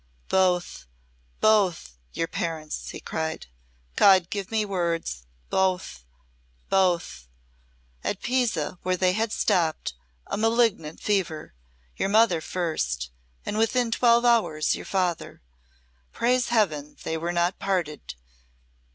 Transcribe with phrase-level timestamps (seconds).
[0.29, 0.87] "Both
[1.41, 3.45] both your parents!" he cried.
[3.95, 5.27] "God give me words!
[5.51, 6.05] Both
[6.69, 7.27] both!
[8.03, 9.93] At Pisa where they had stopped
[10.25, 11.53] a malignant fever.
[11.97, 13.11] Your mother first
[13.45, 15.43] and within twelve hours your father!
[16.11, 18.15] Praise Heaven they were not parted.